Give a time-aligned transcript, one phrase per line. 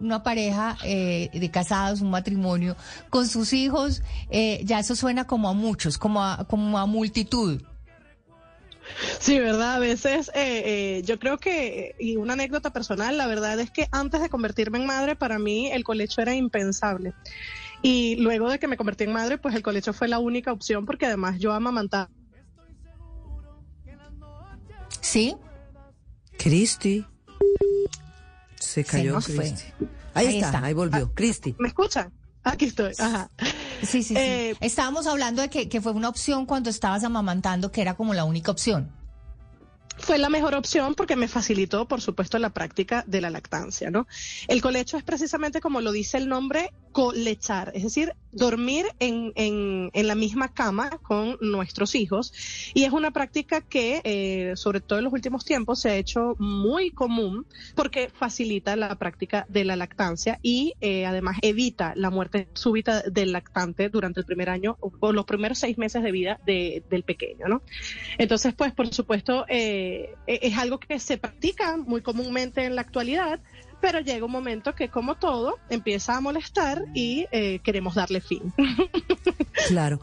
[0.00, 2.76] una pareja eh, de casados, un matrimonio,
[3.08, 7.62] con sus hijos, eh, ya eso suena como a muchos, como a, como a multitud.
[9.18, 13.70] Sí, verdad, a veces eh, yo creo que, y una anécdota personal, la verdad es
[13.70, 17.14] que antes de convertirme en madre, para mí el colecho era impensable.
[17.80, 20.84] Y luego de que me convertí en madre, pues el colecho fue la única opción
[20.84, 22.10] porque además yo amamantaba.
[25.00, 25.34] ¿Sí?
[26.36, 27.06] Cristi.
[28.70, 29.64] Se cayó Cristi.
[30.14, 31.06] Ahí, está, ahí volvió.
[31.06, 31.56] Ah, Cristi.
[31.58, 32.12] ¿Me escuchan?
[32.44, 32.92] Aquí estoy.
[32.98, 33.28] Ajá.
[33.82, 34.14] Sí, sí, sí.
[34.16, 38.14] Eh, Estábamos hablando de que, que fue una opción cuando estabas amamantando, que era como
[38.14, 38.92] la única opción
[40.00, 44.06] fue la mejor opción porque me facilitó, por supuesto, la práctica de la lactancia, ¿no?
[44.48, 49.90] El colecho es precisamente como lo dice el nombre, colechar, es decir, dormir en, en,
[49.92, 52.32] en la misma cama con nuestros hijos.
[52.74, 56.36] Y es una práctica que, eh, sobre todo en los últimos tiempos, se ha hecho
[56.38, 62.48] muy común porque facilita la práctica de la lactancia y eh, además evita la muerte
[62.54, 66.82] súbita del lactante durante el primer año o los primeros seis meses de vida de,
[66.90, 67.62] del pequeño, ¿no?
[68.18, 73.40] Entonces, pues, por supuesto, eh, es algo que se practica muy comúnmente en la actualidad
[73.80, 78.52] pero llega un momento que como todo empieza a molestar y eh, queremos darle fin.
[79.68, 80.00] Claro.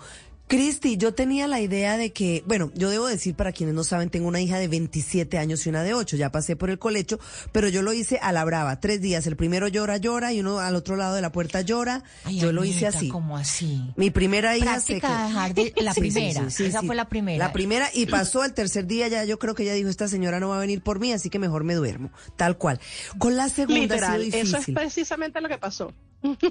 [0.48, 4.10] Cristi, yo tenía la idea de que, bueno, yo debo decir para quienes no saben,
[4.10, 7.20] tengo una hija de 27 años y una de 8, ya pasé por el colecho,
[7.52, 10.60] pero yo lo hice a la brava, tres días, el primero llora, llora y uno
[10.60, 13.10] al otro lado de la puerta llora, yo lo hice así.
[13.10, 13.92] ¿Cómo así?
[13.98, 17.48] Mi primera hija Práctica dejar de, la primera, esa fue la primera.
[17.48, 20.40] La primera y pasó el tercer día ya yo creo que ella dijo, esta señora
[20.40, 22.80] no va a venir por mí, así que mejor me duermo, tal cual.
[23.18, 25.94] Con la segunda Literal, eso es precisamente lo que pasó.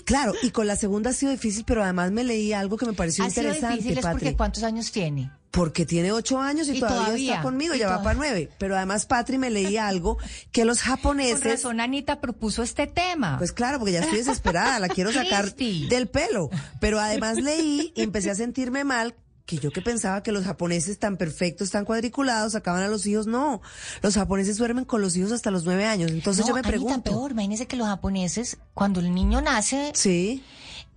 [0.04, 2.92] Claro, y con la segunda ha sido difícil, pero además me leí algo que me
[2.92, 3.82] pareció interesante.
[3.82, 5.30] Sido difícil porque ¿cuántos años tiene?
[5.50, 8.50] Porque tiene ocho años y, todavía, está conmigo, ya va para nueve.
[8.58, 10.18] Pero además, Patri, me leí algo
[10.52, 11.40] que los japoneses.
[11.40, 13.38] Con razón, Anita propuso este tema.
[13.38, 16.50] Pues claro, porque ya estoy desesperada, la quiero sacar del pelo.
[16.78, 19.14] Pero además leí y empecé a sentirme mal
[19.46, 23.28] que yo que pensaba que los japoneses tan perfectos, tan cuadriculados, sacaban a los hijos,
[23.28, 23.62] no.
[24.02, 26.10] Los japoneses duermen con los hijos hasta los nueve años.
[26.10, 27.02] Entonces yo me pregunto.
[27.02, 30.42] peor, imagínese que los japoneses, cuando el niño nace, sí.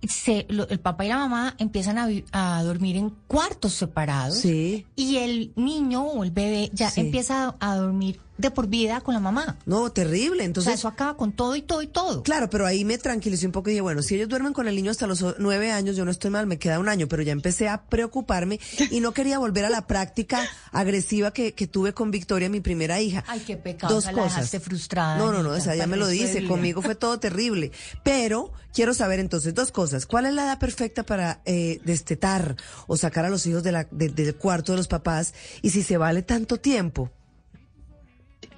[0.08, 4.38] Se, el papá y la mamá empiezan a, a, dormir en cuartos separados.
[4.38, 4.86] Sí.
[4.96, 9.20] Y el niño o el bebé ya empieza a dormir de por vida con la
[9.20, 9.56] mamá.
[9.66, 10.44] No, terrible.
[10.44, 12.22] Entonces, eso acaba con todo y todo y todo.
[12.22, 14.74] Claro, pero ahí me tranquilicé un poco y dije, bueno, si ellos duermen con el
[14.74, 17.32] niño hasta los nueve años, yo no estoy mal, me queda un año, pero ya
[17.32, 20.40] empecé a preocuparme y no quería volver a la práctica
[20.72, 23.24] agresiva que, que tuve con Victoria, mi primera hija.
[23.26, 23.94] Ay, qué pecado.
[23.94, 24.50] Dos cosas.
[24.62, 25.16] frustrada.
[25.16, 27.72] No, no, no, esa ya me lo dice, conmigo fue todo terrible.
[28.02, 30.06] Pero quiero saber entonces dos cosas.
[30.06, 32.56] ¿Cuál es la edad perfecta para eh, destetar
[32.86, 35.96] o sacar a los hijos de la, del cuarto de los papás y si se
[35.96, 37.10] vale tanto tiempo?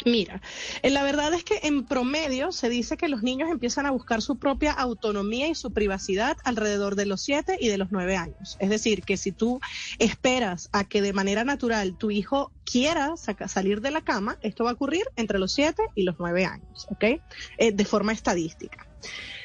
[0.04, 0.40] Mira,
[0.82, 4.22] eh, la verdad es que en promedio se dice que los niños empiezan a buscar
[4.22, 8.56] su propia autonomía y su privacidad alrededor de los siete y de los nueve años.
[8.58, 9.60] Es decir, que si tú
[9.98, 14.70] esperas a que de manera natural tu hijo quiera salir de la cama, esto va
[14.70, 17.04] a ocurrir entre los siete y los nueve años, ¿ok?
[17.58, 18.86] Eh, de forma estadística.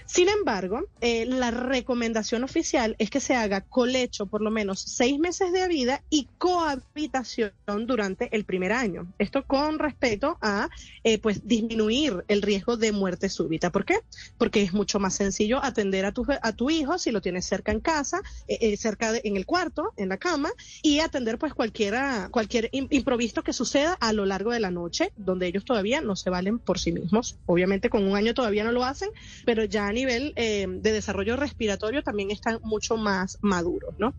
[0.08, 5.20] Sin embargo, eh, la recomendación oficial es que se haga colecho por lo menos seis
[5.20, 7.52] meses de vida y cohabitación
[7.86, 9.12] durante el primer año.
[9.20, 10.70] Esto con respecto a
[11.04, 13.70] eh, pues disminuir el riesgo de muerte súbita.
[13.70, 14.00] ¿Por qué?
[14.38, 17.74] Porque es mucho más sencillo atender a tu, a tu hijo si lo tienes cerca
[17.74, 20.50] en casa, eh, cerca en el cuarto, en la cama,
[20.82, 25.48] y atender pues cualquiera, cualquier improviso que suceda a lo largo de la noche, donde
[25.48, 27.38] ellos todavía no se valen por sí mismos.
[27.46, 29.10] Obviamente con un año todavía no lo hacen,
[29.46, 34.14] pero ya nivel eh, de desarrollo respiratorio también están mucho más maduros, ¿no?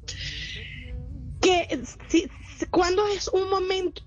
[1.40, 2.28] Que si,
[2.70, 4.02] ¿Cuándo es un momento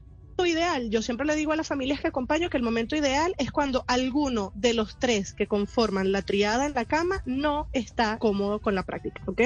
[0.45, 0.89] ideal?
[0.89, 3.83] Yo siempre le digo a las familias que acompaño que el momento ideal es cuando
[3.87, 8.75] alguno de los tres que conforman la triada en la cama no está cómodo con
[8.75, 9.41] la práctica, ¿ok?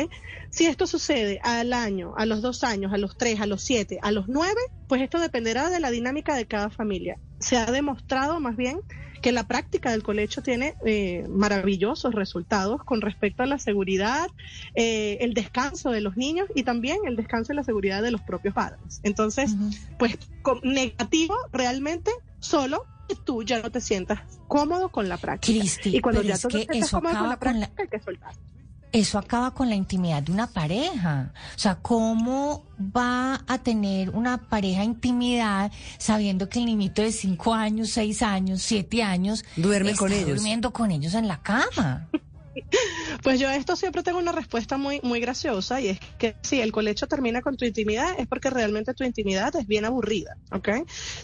[0.50, 4.00] Si esto sucede al año, a los dos años, a los tres, a los siete,
[4.02, 7.20] a los nueve, pues esto dependerá de la dinámica de cada familia.
[7.40, 8.80] Se ha demostrado más bien
[9.22, 14.28] que la práctica del colecho tiene eh, maravillosos resultados con respecto a la seguridad,
[14.76, 18.22] eh, el descanso de los niños y también el descanso y la seguridad de los
[18.22, 19.00] propios padres.
[19.02, 19.56] Entonces,
[19.98, 20.18] pues
[20.62, 25.66] negativo realmente solo que tú ya no te sientas cómodo con la práctica.
[25.86, 28.36] y cuando ya tú te sientas cómodo con la práctica, hay que soltar
[28.96, 31.34] eso acaba con la intimidad de una pareja.
[31.56, 37.54] O sea, ¿cómo va a tener una pareja intimidad sabiendo que el niñito de cinco
[37.54, 40.38] años, seis años, siete años duerme con ellos?
[40.38, 42.08] Durmiendo con ellos en la cama.
[43.24, 46.62] Pues yo a esto siempre tengo una respuesta muy, muy graciosa y es que si
[46.62, 50.70] el colecho termina con tu intimidad es porque realmente tu intimidad es bien aburrida, ¿ok?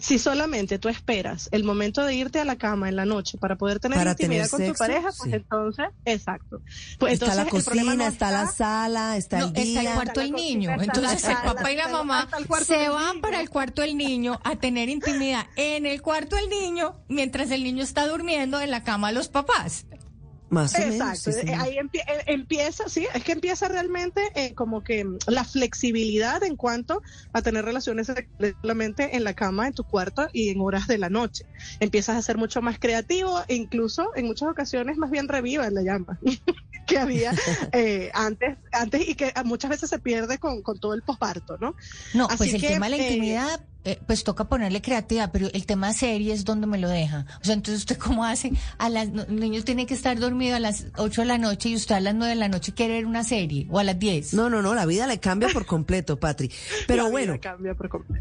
[0.00, 3.56] Si solamente tú esperas el momento de irte a la cama en la noche para
[3.56, 6.60] poder tener intimidad con tu pareja, pues entonces, exacto.
[6.98, 10.70] Pues está la cocina, está, la sala, está el Está el cuarto del niño.
[10.70, 12.28] Entonces el papá y la mamá
[12.64, 16.94] se van para el cuarto del niño a tener intimidad en el cuarto del niño
[17.08, 19.86] mientras el niño está durmiendo en la cama de los papás.
[20.52, 26.42] Más Exacto, ahí eh, empieza, sí, es que empieza realmente eh, como que la flexibilidad
[26.42, 27.00] en cuanto
[27.32, 28.12] a tener relaciones
[28.60, 31.46] solamente en la cama, en tu cuarto y en horas de la noche.
[31.80, 35.80] Empiezas a ser mucho más creativo e incluso en muchas ocasiones más bien reviva la
[35.80, 36.18] llama
[36.86, 37.32] que había
[37.72, 41.74] eh, antes, antes y que muchas veces se pierde con, todo el posparto, ¿no?
[42.12, 45.92] No, pues el tema de la intimidad eh, pues toca ponerle creatividad, pero el tema
[45.92, 47.26] serie es donde me lo deja.
[47.40, 50.86] O sea, entonces usted cómo hace, a las niños tienen que estar dormidos a las
[50.96, 53.24] 8 de la noche y usted a las 9 de la noche quiere ver una
[53.24, 54.34] serie o a las 10.
[54.34, 56.50] No, no, no, la vida le cambia por completo, Patri.
[56.86, 57.38] Pero bueno,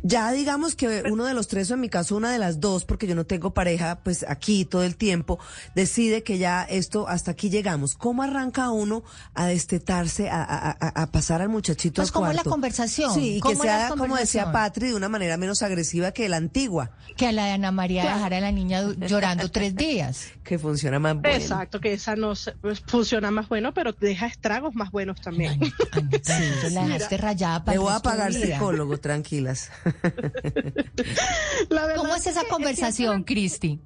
[0.03, 2.85] ya digamos que uno de los tres, o en mi caso una de las dos,
[2.85, 5.39] porque yo no tengo pareja, pues aquí todo el tiempo,
[5.75, 7.95] decide que ya esto, hasta aquí llegamos.
[7.95, 9.03] ¿Cómo arranca uno
[9.33, 13.13] a destetarse, a, a, pasar al muchachito pues como la conversación.
[13.13, 16.91] Sí, y que sea, como decía Patri, de una manera menos agresiva que la antigua.
[17.17, 20.31] Que a la de Ana María dejar a la niña llorando tres días.
[20.43, 21.37] Que funciona más bueno.
[21.37, 25.59] Exacto, que esa no pues, funciona más bueno, pero deja estragos más buenos también.
[26.71, 29.71] la dejaste rayada para Le voy a pagar psicólogo, tranquilas.
[31.95, 33.79] ¿Cómo es esa conversación, Cristi?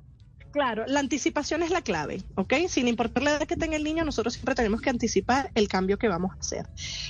[0.56, 2.54] Claro, la anticipación es la clave, ¿ok?
[2.70, 5.98] Sin importar la edad que tenga el niño, nosotros siempre tenemos que anticipar el cambio
[5.98, 6.66] que vamos a hacer.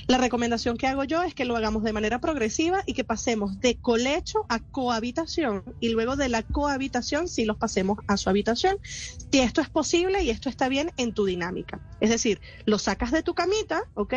[0.08, 3.60] La recomendación que hago yo es que lo hagamos de manera progresiva y que pasemos
[3.60, 8.78] de colecho a cohabitación y luego de la cohabitación sí los pasemos a su habitación.
[8.82, 11.78] Si esto es posible y esto está bien en tu dinámica.
[12.00, 14.14] Es decir, lo sacas de tu camita, ¿ok?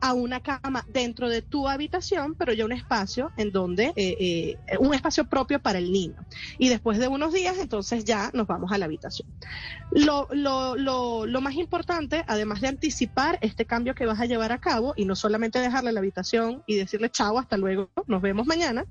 [0.00, 4.78] A una cama dentro de tu habitación, pero ya un espacio en donde, eh, eh,
[4.78, 6.14] un espacio propio para el niño.
[6.58, 9.28] Y después de unos días, entonces ya nos vamos a la habitación.
[9.90, 14.52] Lo, lo, lo, lo, más importante, además de anticipar este cambio que vas a llevar
[14.52, 18.46] a cabo y no solamente dejarle la habitación y decirle chao, hasta luego, nos vemos
[18.46, 18.84] mañana,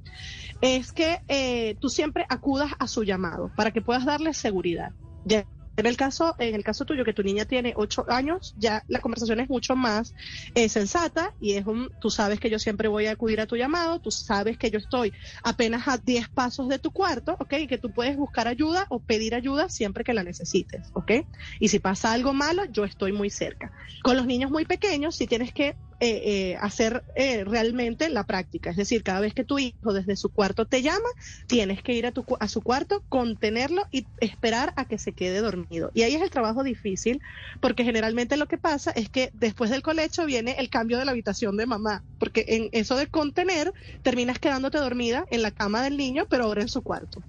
[0.62, 4.92] es que eh, tú siempre acudas a su llamado para que puedas darle seguridad.
[5.26, 5.46] Ya
[5.78, 9.00] en el caso, en el caso tuyo, que tu niña tiene ocho años, ya la
[9.00, 10.14] conversación es mucho más
[10.56, 13.56] eh, sensata y es un, tú sabes que yo siempre voy a acudir a tu
[13.56, 15.14] llamado, tú sabes que yo estoy
[15.44, 17.54] apenas a diez pasos de tu cuarto, ¿ok?
[17.60, 21.12] Y que tú puedes buscar ayuda o pedir ayuda siempre que la necesites, ¿ok?
[21.60, 23.72] Y si pasa algo malo, yo estoy muy cerca.
[24.04, 28.70] Con los niños muy pequeños, si tienes que eh, eh, hacer eh, realmente la práctica.
[28.70, 31.10] Es decir, cada vez que tu hijo desde su cuarto te llama,
[31.48, 35.42] tienes que ir a, tu, a su cuarto, contenerlo y esperar a que se quede
[35.42, 35.90] dormido.
[35.94, 37.22] Y ahí es el trabajo difícil,
[37.62, 41.12] porque generalmente lo que pasa es que después del colecho viene el cambio de la
[41.12, 43.74] habitación de mamá, porque en eso de contener
[44.04, 47.24] terminas quedándote dormida en la cama del niño, pero ahora en su cuarto.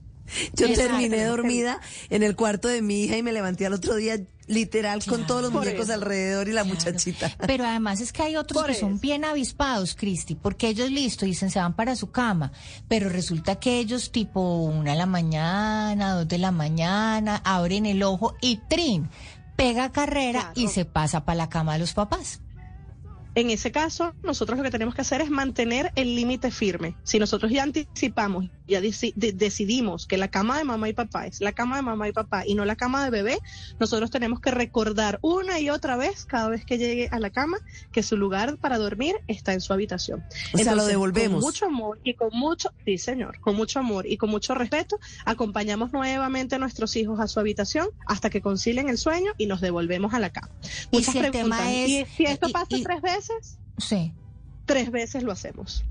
[0.54, 1.80] Yo terminé dormida
[2.10, 5.42] en el cuarto de mi hija y me levanté al otro día literal con todos
[5.42, 7.30] los muñecos alrededor y la muchachita.
[7.46, 11.50] Pero además es que hay otros que son bien avispados, Cristi, porque ellos listo dicen
[11.50, 12.52] se van para su cama,
[12.88, 18.02] pero resulta que ellos tipo una de la mañana, dos de la mañana, abren el
[18.02, 19.08] ojo y trin,
[19.56, 22.40] pega carrera y se pasa para la cama de los papás.
[23.34, 26.96] En ese caso, nosotros lo que tenemos que hacer es mantener el límite firme.
[27.04, 31.52] Si nosotros ya anticipamos, ya decidimos que la cama de mamá y papá es la
[31.52, 33.38] cama de mamá y papá y no la cama de bebé,
[33.80, 37.58] nosotros tenemos que recordar una y otra vez, cada vez que llegue a la cama,
[37.90, 40.24] que su lugar para dormir está en su habitación.
[40.52, 41.40] O sea, lo devolvemos.
[41.40, 44.98] Con mucho amor y con mucho, sí señor, con mucho amor y con mucho respeto,
[45.24, 49.60] acompañamos nuevamente a nuestros hijos a su habitación hasta que concilien el sueño y nos
[49.60, 50.50] devolvemos a la cama.
[50.92, 54.12] Muchas y si tema es, si esto pasa tres veces, Sí.
[54.68, 55.84] Tres veces lo hacemos.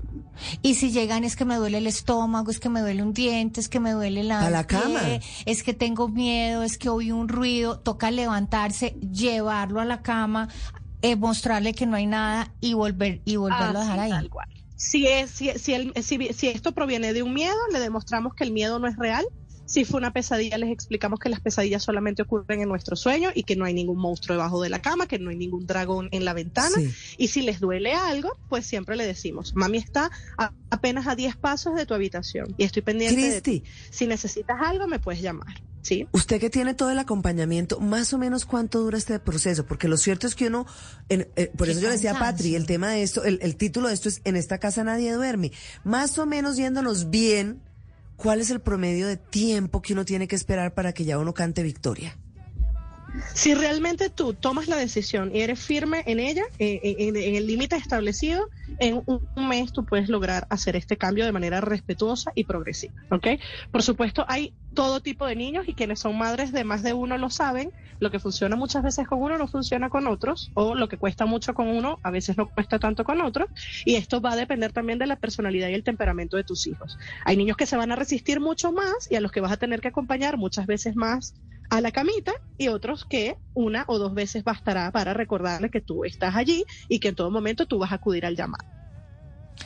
[0.62, 3.60] Y si llegan es que me duele el estómago, es que me duele un diente,
[3.60, 5.00] es que me duele la, la cama.
[5.46, 10.48] es que tengo miedo, es que oí un ruido, toca levantarse, llevarlo a la cama,
[11.02, 14.30] eh, mostrarle que no hay nada y volver y volverlo a dejar ahí.
[14.76, 18.78] Si, es, si, si, si esto proviene de un miedo, le demostramos que el miedo
[18.78, 19.26] no es real
[19.68, 23.42] si fue una pesadilla, les explicamos que las pesadillas solamente ocurren en nuestro sueño y
[23.42, 26.24] que no hay ningún monstruo debajo de la cama, que no hay ningún dragón en
[26.24, 26.74] la ventana.
[27.18, 30.10] Y si les duele algo, pues siempre le decimos, mami está
[30.70, 33.62] apenas a 10 pasos de tu habitación y estoy pendiente de ti.
[33.90, 35.62] Si necesitas algo, me puedes llamar.
[35.80, 36.08] ¿Sí?
[36.12, 39.96] Usted que tiene todo el acompañamiento, más o menos cuánto dura este proceso, porque lo
[39.96, 40.66] cierto es que uno,
[41.08, 43.88] eh, por eso yo le decía a Patri, el tema de esto, el, el título
[43.88, 45.52] de esto es En esta casa nadie duerme,
[45.84, 47.62] más o menos yéndonos bien,
[48.18, 51.32] ¿cuál es el promedio de tiempo que uno tiene que esperar para que ya uno
[51.32, 52.18] cante victoria?
[53.34, 57.76] Si realmente tú tomas la decisión y eres firme en ella, eh, en, el límite
[57.76, 58.48] establecido,
[58.78, 63.26] en un mes tú puedes lograr hacer este cambio de manera respetuosa y progresiva, ¿ok?
[63.70, 67.16] Por supuesto, hay todo tipo de niños y quienes son madres de más de uno
[67.16, 67.70] lo saben.
[68.00, 71.26] Lo que funciona muchas veces con uno no funciona con otros, o lo que cuesta
[71.26, 73.48] mucho con uno a veces no cuesta tanto con otros.
[73.84, 76.98] Y esto va a depender también de la personalidad y el temperamento de tus hijos.
[77.24, 79.56] Hay niños que se van a resistir mucho más y a los que vas a
[79.56, 81.34] tener que acompañar muchas veces más
[81.70, 86.04] a la camita y otros que una o dos veces bastará para recordarle que tú
[86.04, 88.64] estás allí y que en todo momento tú vas a acudir al llamado.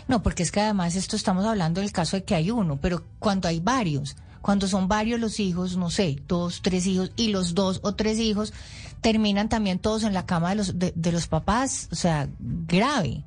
[0.09, 3.04] No, porque es que además esto estamos hablando del caso de que hay uno, pero
[3.18, 7.54] cuando hay varios, cuando son varios los hijos, no sé, dos, tres hijos, y los
[7.54, 8.52] dos o tres hijos
[9.00, 13.25] terminan también todos en la cama de los, de los papás, o sea, grave.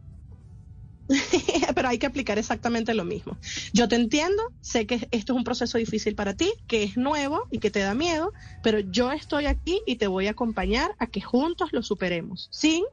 [1.75, 3.37] pero hay que aplicar exactamente lo mismo.
[3.73, 7.47] Yo te entiendo, sé que esto es un proceso difícil para ti, que es nuevo
[7.51, 8.33] y que te da miedo,
[8.63, 12.83] pero yo estoy aquí y te voy a acompañar a que juntos lo superemos, sin,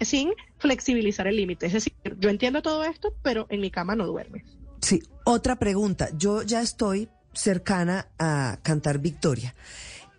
[0.00, 1.66] sin flexibilizar el límite.
[1.66, 4.44] Es decir, yo entiendo todo esto, pero en mi cama no duermes.
[4.80, 6.10] Sí, otra pregunta.
[6.16, 9.54] Yo ya estoy cercana a cantar victoria.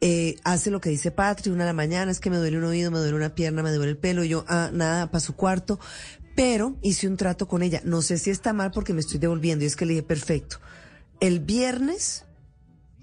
[0.02, 2.66] Eh, hace lo que dice Patri, una de la mañana, es que me duele un
[2.66, 5.80] oído, me duele una pierna, me duele el pelo, yo, ah, nada, para su cuarto,
[6.36, 7.82] pero hice un trato con ella.
[7.84, 9.64] No sé si está mal porque me estoy devolviendo.
[9.64, 10.60] Y es que le dije, perfecto.
[11.20, 12.26] El viernes,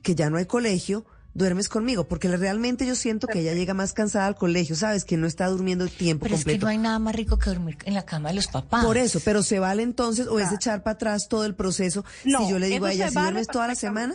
[0.03, 3.95] que ya no hay colegio, duermes conmigo, porque realmente yo siento que ella llega más
[3.95, 5.05] cansada al colegio, ¿sabes?
[5.05, 6.57] Que no está durmiendo el tiempo pero completo.
[6.57, 8.85] Es que no hay nada más rico que dormir en la cama de los papás.
[8.85, 12.05] Por eso, pero se vale entonces, o es echar para atrás todo el proceso.
[12.23, 14.15] si yo le digo a ella, si duermes toda la semana.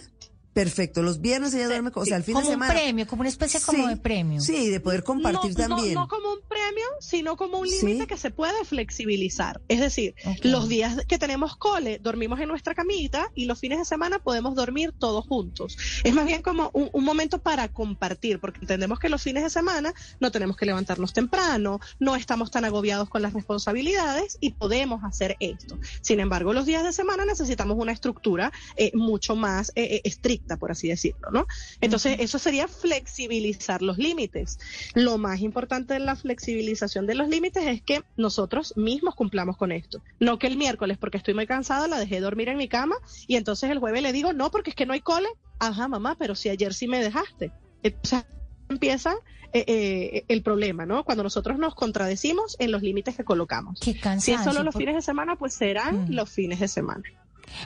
[0.54, 1.04] Perfecto.
[1.04, 2.74] Los viernes ella duerme, o sea, al fin de semana.
[2.74, 4.42] Como un premio, como una especie como de premio.
[4.42, 5.94] Sí, de poder compartir también.
[5.94, 6.42] No, como un
[6.78, 9.62] premio, sino como un límite que se puede flexibilizar.
[9.68, 13.86] Es decir, los días que tenemos cole, dormimos en nuestra camita y los fines de
[13.86, 15.78] semana podemos dormir todos juntos.
[16.04, 19.50] Es más bien como un, un momento para compartir, porque entendemos que los fines de
[19.50, 25.04] semana no tenemos que levantarnos temprano, no estamos tan agobiados con las responsabilidades y podemos
[25.04, 25.78] hacer esto.
[26.02, 30.58] Sin embargo, los días de semana necesitamos una estructura eh, mucho más eh, eh estricta
[30.58, 31.48] por así decirlo, ¿no?
[31.82, 34.60] Entonces, eso sería flexibilizar los límites.
[34.94, 39.72] Lo más importante de la flexibilización de los límites es que nosotros mismos cumplamos con
[39.72, 40.02] esto.
[40.20, 42.96] No que el miércoles, porque estoy muy cansada, la dejé dormir en mi cama
[43.28, 45.30] y entonces el jueves le digo, no, porque es que no hay cole.
[45.60, 47.52] Ajá, mamá, pero si ayer sí me dejaste.
[47.84, 48.26] Entonces,
[48.70, 49.16] empieza
[49.54, 51.04] eh, eh, el problema, ¿no?
[51.04, 53.80] Cuando nosotros nos contradecimos en los límites que colocamos.
[53.80, 56.14] si es solo los fines de semana, pues serán mm.
[56.14, 57.04] los fines de semana.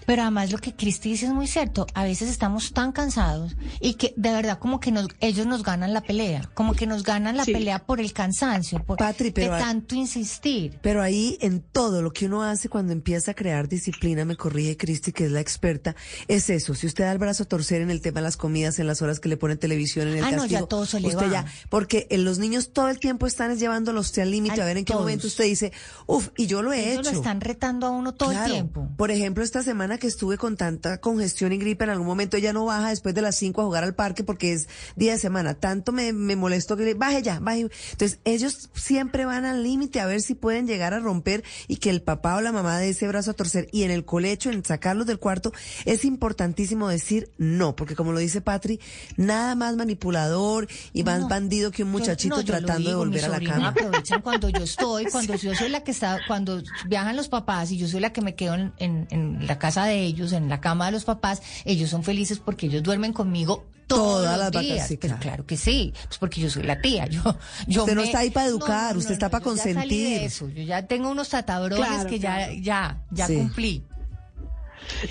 [0.05, 1.87] Pero además lo que Cristi dice es muy cierto.
[1.93, 5.93] A veces estamos tan cansados y que de verdad como que nos, ellos nos ganan
[5.93, 10.79] la pelea, como que nos ganan la pelea por el cansancio, por de tanto insistir.
[10.81, 14.77] Pero ahí en todo lo que uno hace cuando empieza a crear disciplina, me corrige
[14.77, 15.95] Cristi, que es la experta,
[16.27, 16.73] es eso.
[16.75, 19.01] Si usted da el brazo a torcer en el tema de las comidas, en las
[19.01, 21.45] horas que le pone televisión, en el ah, no, ya todo se le usted ya,
[21.69, 24.85] porque en los niños todo el tiempo están llevándolos usted al límite, a ver en
[24.85, 25.71] qué momento usted dice,
[26.07, 27.03] uff, y yo lo he hecho.
[27.03, 28.87] lo están retando a uno todo el tiempo.
[28.97, 32.53] Por ejemplo, esta semana que estuve con tanta congestión y gripe, en algún momento ella
[32.53, 35.53] no baja después de las 5 a jugar al parque porque es día de semana.
[35.53, 37.67] Tanto me, me molesto que le baje ya, baje.
[37.91, 41.89] Entonces, ellos siempre van al límite a ver si pueden llegar a romper y que
[41.89, 43.67] el papá o la mamá de ese brazo a torcer.
[43.71, 45.53] Y en el colecho, en sacarlos del cuarto,
[45.85, 48.79] es importantísimo decir no, porque como lo dice Patri,
[49.17, 53.69] nada más manipulador y más bandido que un muchachito tratando de volver a la cama.
[53.69, 57.77] aprovechan cuando yo estoy, cuando yo soy la que está, cuando viajan los papás y
[57.77, 60.87] yo soy la que me quedo en, en la casa de ellos, en la cama
[60.87, 64.93] de los papás, ellos son felices porque ellos duermen conmigo todas las días.
[64.99, 65.45] Pues claro.
[65.45, 67.05] que sí, pues porque yo soy la tía.
[67.07, 67.21] Yo,
[67.67, 70.23] yo usted no está ahí para educar, usted está para consentir.
[70.23, 70.49] eso.
[70.49, 73.85] Yo ya tengo unos tratadores que ya, ya, ya cumplí.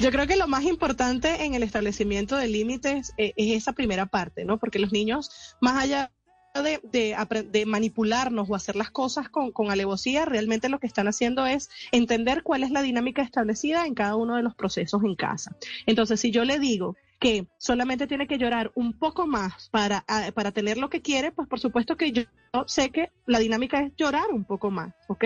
[0.00, 4.06] Yo creo que lo más importante en el establecimiento de límites eh, es esa primera
[4.06, 4.58] parte, ¿no?
[4.58, 5.30] Porque los niños,
[5.60, 6.10] más allá
[6.54, 7.16] de,
[7.50, 12.42] de, manipularnos o hacer las cosas con, alevosía, realmente lo que están haciendo es entender
[12.42, 15.56] cuál es la dinámica establecida en cada uno de los procesos en casa.
[15.86, 20.04] Entonces, si yo le digo que solamente tiene que llorar un poco más para,
[20.34, 22.22] para tener lo que quiere, pues por supuesto que yo
[22.66, 25.24] sé que la dinámica es llorar un poco más, ¿ok?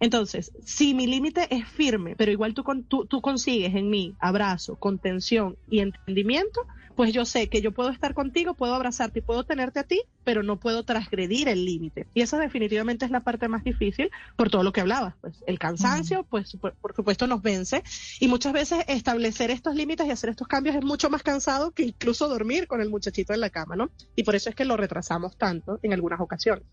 [0.00, 4.76] Entonces, si mi límite es firme, pero igual tú, tú, tú consigues en mí abrazo,
[4.76, 6.66] contención y entendimiento,
[6.96, 10.02] pues yo sé que yo puedo estar contigo, puedo abrazarte y puedo tenerte a ti,
[10.24, 12.06] pero no puedo transgredir el límite.
[12.14, 15.14] Y esa definitivamente es la parte más difícil por todo lo que hablabas.
[15.20, 17.82] Pues el cansancio, pues por, supuesto nos vence
[18.18, 21.82] y muchas veces establecer estos límites y hacer estos cambios es mucho más cansado que
[21.82, 23.90] incluso dormir con el muchachito en la cama, ¿no?
[24.16, 26.64] Y por eso es que lo retrasamos tanto en algunas ocasiones.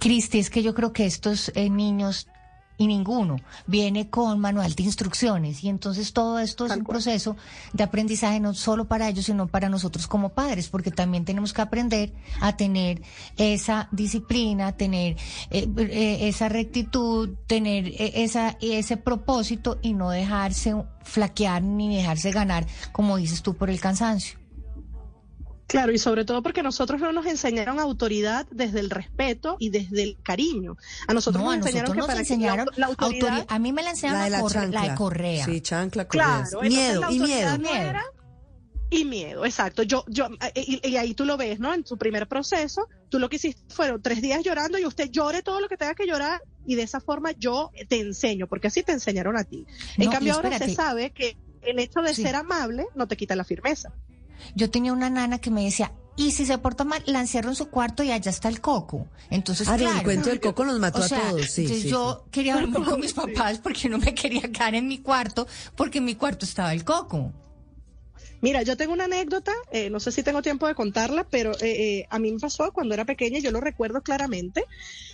[0.00, 2.26] Cristi, es que yo creo que estos eh, niños
[2.80, 5.62] y ninguno viene con manual de instrucciones.
[5.62, 7.36] Y entonces todo esto es un proceso
[7.74, 11.60] de aprendizaje no solo para ellos, sino para nosotros como padres, porque también tenemos que
[11.60, 13.02] aprender a tener
[13.36, 15.18] esa disciplina, tener
[15.50, 22.30] eh, eh, esa rectitud, tener eh, esa, ese propósito y no dejarse flaquear ni dejarse
[22.30, 24.39] ganar, como dices tú, por el cansancio.
[25.70, 30.02] Claro, y sobre todo porque nosotros no nos enseñaron autoridad desde el respeto y desde
[30.02, 30.76] el cariño.
[31.06, 34.30] A nosotros nos enseñaron que para enseñaron la, autoridad, A mí me la enseñaron
[34.72, 35.44] la, de, correa.
[35.44, 36.44] Sí, chancla, correa.
[36.50, 37.58] Claro, miedo, y miedo.
[38.90, 39.84] y miedo, exacto.
[39.84, 41.72] Yo, yo, y, y, ahí tú lo ves, ¿no?
[41.72, 45.42] En su primer proceso, tú lo que hiciste fueron tres días llorando y usted llore
[45.42, 48.82] todo lo que tenga que llorar y de esa forma yo te enseño, porque así
[48.82, 49.64] te enseñaron a ti.
[49.98, 53.44] En cambio ahora se sabe que el hecho de ser amable no te quita la
[53.44, 53.92] firmeza.
[54.54, 57.56] Yo tenía una nana que me decía, y si se porta mal, la encierro en
[57.56, 59.06] su cuarto y allá está el coco.
[59.30, 59.98] Entonces, ah, claro.
[59.98, 61.46] el cuento del coco nos mató a todos.
[61.46, 65.46] Sí, yo quería dormir con mis papás porque no me quería quedar en mi cuarto,
[65.76, 67.32] porque en mi cuarto estaba el coco.
[68.42, 71.98] Mira, yo tengo una anécdota, eh, no sé si tengo tiempo de contarla, pero eh,
[71.98, 74.64] eh, a mí me pasó cuando era pequeña, yo lo recuerdo claramente.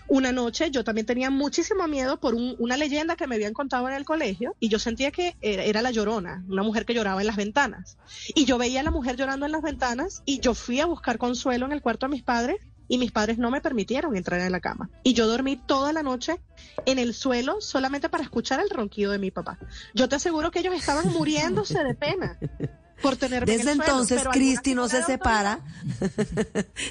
[0.08, 3.94] Una noche yo también tenía muchísimo miedo por una leyenda que me habían contado en
[3.94, 7.36] el colegio y yo sentía que era, la llorona, una mujer que lloraba en las
[7.36, 7.98] ventanas.
[8.34, 11.18] Y yo veía a la mujer llorando en las ventanas y yo fui a buscar
[11.18, 14.52] consuelo en el cuarto de mis padres y mis padres no me permitieron entrar en
[14.52, 14.90] la cama.
[15.02, 16.40] Y yo dormí toda la noche
[16.84, 19.58] en el suelo solamente para escuchar el ronquido de mi papá.
[19.92, 22.38] Yo te aseguro que ellos estaban muriéndose de pena
[23.02, 25.60] por tener Desde entonces, Cristi no se separa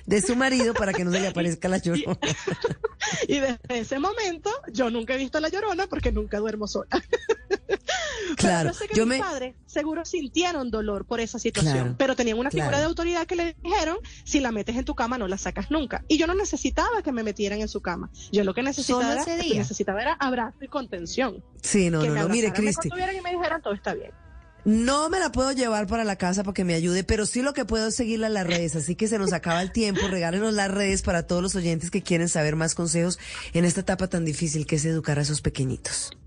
[0.05, 2.17] de su marido para que no se le aparezca la llorona.
[3.27, 6.87] y desde ese momento, yo nunca he visto la llorona porque nunca duermo sola.
[8.37, 12.51] claro, yo sé que mis padres seguro sintieron dolor por esa situación, pero tenían una
[12.51, 15.71] figura de autoridad que le dijeron, si la metes en tu cama no la sacas
[15.71, 16.03] nunca.
[16.07, 18.09] Y yo no necesitaba que me metieran en su cama.
[18.31, 21.43] Yo lo que necesitaba, era, necesitaba era abrazo y contención.
[21.61, 22.89] Sí, no, no, no, mire, Cristi.
[22.89, 24.11] y me dijeran todo está bien.
[24.65, 27.53] No me la puedo llevar para la casa para que me ayude, pero sí lo
[27.53, 28.75] que puedo es seguirla en las redes.
[28.75, 30.07] Así que se nos acaba el tiempo.
[30.07, 33.19] Regálenos las redes para todos los oyentes que quieren saber más consejos
[33.53, 36.17] en esta etapa tan difícil que es educar a esos pequeñitos.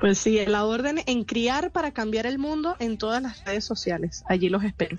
[0.00, 4.22] Pues sí, la orden en criar para cambiar el mundo en todas las redes sociales.
[4.28, 4.98] Allí los espero.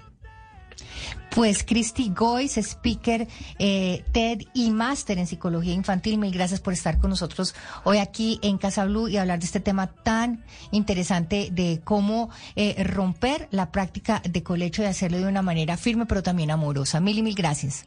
[1.29, 3.27] Pues Christy Goyce, speaker
[3.60, 7.53] eh, TED y máster en psicología infantil, mil gracias por estar con nosotros
[7.84, 12.83] hoy aquí en Casa Blue y hablar de este tema tan interesante de cómo eh,
[12.83, 17.00] romper la práctica de colecho y hacerlo de una manera firme pero también amorosa.
[17.00, 17.85] Mil y mil gracias.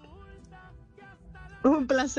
[1.62, 2.18] Un placer.